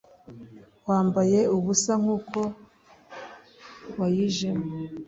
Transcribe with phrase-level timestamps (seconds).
[0.87, 2.39] wambaye ubusa nkuko
[3.99, 4.65] wayijemo